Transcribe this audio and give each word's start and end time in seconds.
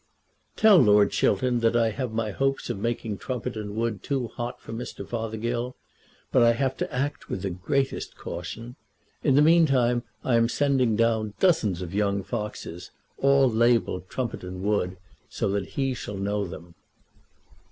Tell 0.55 0.77
Lord 0.79 1.11
Chiltern 1.11 1.59
that 1.59 1.75
I 1.75 1.91
have 1.91 2.11
my 2.11 2.31
hopes 2.31 2.71
of 2.71 2.79
making 2.79 3.19
Trumpeton 3.19 3.75
Wood 3.75 4.01
too 4.01 4.29
hot 4.29 4.59
for 4.59 4.73
Mr. 4.73 5.07
Fothergill, 5.07 5.75
but 6.31 6.41
I 6.41 6.53
have 6.53 6.75
to 6.77 6.91
act 6.91 7.29
with 7.29 7.43
the 7.43 7.51
greatest 7.51 8.17
caution. 8.17 8.77
In 9.23 9.35
the 9.35 9.43
meantime 9.43 10.01
I 10.23 10.37
am 10.37 10.49
sending 10.49 10.95
down 10.95 11.35
dozens 11.39 11.83
of 11.83 11.93
young 11.93 12.23
foxes, 12.23 12.89
all 13.19 13.47
labelled 13.47 14.09
Trumpeton 14.09 14.61
Wood, 14.63 14.97
so 15.29 15.47
that 15.51 15.67
he 15.77 15.93
shall 15.93 16.17
know 16.17 16.45
them. 16.47 16.73